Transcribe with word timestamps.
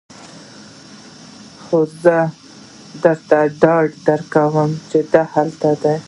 خو 1.63 1.77
زه 2.03 2.17
درته 3.03 3.39
ډاډ 3.61 3.87
درکوم 4.07 4.69
چې 4.89 4.99
دا 5.11 5.23
هلته 5.33 5.69
دی 5.83 5.95